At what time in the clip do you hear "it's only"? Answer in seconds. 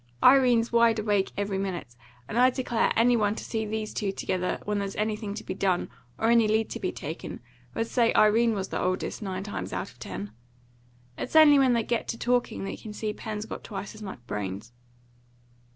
11.19-11.59